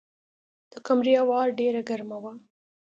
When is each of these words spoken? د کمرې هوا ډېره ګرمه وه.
د 0.71 0.73
کمرې 0.85 1.13
هوا 1.21 1.39
ډېره 1.59 1.81
ګرمه 1.89 2.17
وه. 2.23 2.33